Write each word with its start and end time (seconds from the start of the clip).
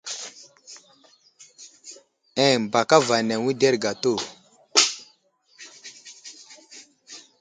Eŋ 2.47 2.55
ba 2.71 2.81
kava 2.89 3.13
ane 3.17 3.33
aməwuderge 3.35 3.87
atu. 3.93 4.13